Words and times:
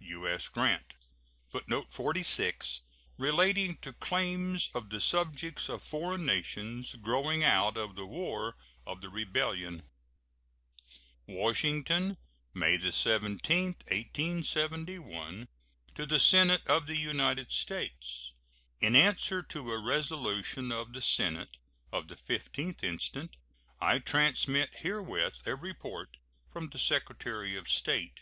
U.S. 0.00 0.46
GRANT. 0.48 0.94
[Footnote 1.48 1.92
46: 1.92 2.82
Relating 3.16 3.78
to 3.78 3.92
claims 3.92 4.70
of 4.72 4.90
the 4.90 5.00
subjects 5.00 5.68
of 5.68 5.82
foreign 5.82 6.24
nations 6.24 6.94
growing 6.94 7.42
out 7.42 7.76
of 7.76 7.96
the 7.96 8.06
War 8.06 8.54
of 8.86 9.00
the 9.00 9.08
Rebellion.] 9.08 9.82
WASHINGTON, 11.26 12.16
May 12.54 12.78
17, 12.78 13.64
1871. 13.88 15.48
To 15.96 16.06
the 16.06 16.20
Senate 16.20 16.64
of 16.68 16.86
the 16.86 16.96
United 16.96 17.50
States: 17.50 18.34
In 18.78 18.94
answer 18.94 19.42
to 19.42 19.72
a 19.72 19.82
resolution 19.82 20.70
of 20.70 20.92
the 20.92 21.02
Senate 21.02 21.56
of 21.92 22.06
the 22.06 22.14
15th 22.14 22.84
instant, 22.84 23.34
I 23.80 23.98
transmit 23.98 24.76
herewith 24.76 25.44
a 25.44 25.56
report 25.56 26.18
from 26.52 26.68
the 26.68 26.78
Secretary 26.78 27.56
of 27.56 27.68
State. 27.68 28.20